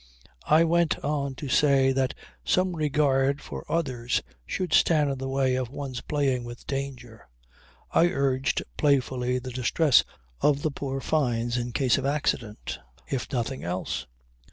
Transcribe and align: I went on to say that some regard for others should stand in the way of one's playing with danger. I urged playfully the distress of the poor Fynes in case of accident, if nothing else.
I 0.47 0.63
went 0.63 0.97
on 1.05 1.35
to 1.35 1.47
say 1.47 1.91
that 1.91 2.15
some 2.43 2.75
regard 2.75 3.39
for 3.39 3.71
others 3.71 4.23
should 4.47 4.73
stand 4.73 5.11
in 5.11 5.19
the 5.19 5.29
way 5.29 5.53
of 5.53 5.69
one's 5.69 6.01
playing 6.01 6.43
with 6.43 6.65
danger. 6.65 7.27
I 7.91 8.07
urged 8.07 8.63
playfully 8.77 9.37
the 9.37 9.51
distress 9.51 10.03
of 10.41 10.63
the 10.63 10.71
poor 10.71 11.01
Fynes 11.01 11.55
in 11.55 11.71
case 11.71 11.99
of 11.99 12.07
accident, 12.07 12.79
if 13.11 13.31
nothing 13.31 13.63
else. 13.63 14.07